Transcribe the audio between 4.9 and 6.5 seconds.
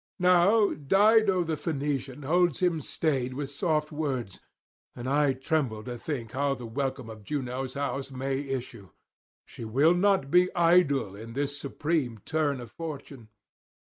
and I tremble to think